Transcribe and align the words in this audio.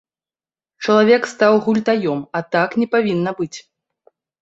Чалавек 0.85 1.27
стаў 1.33 1.53
гультаём, 1.67 2.19
а 2.39 2.45
так 2.59 2.69
не 2.83 2.91
павінна 2.97 3.39
быць. 3.43 3.55